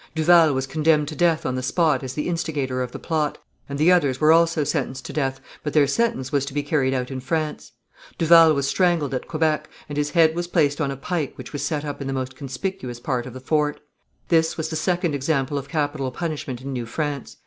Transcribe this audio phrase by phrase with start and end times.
[0.15, 3.37] Duval was condemned to death on the spot as the instigator of the plot,
[3.69, 6.91] and the others were also sentenced to death, but their sentence was to be carried
[6.95, 7.73] out in France.
[8.17, 11.61] Duval was strangled at Quebec, and his head was placed on a pike which was
[11.61, 13.79] set up in the most conspicuous part of the fort.
[14.29, 17.37] This was the second example of capital punishment in New France.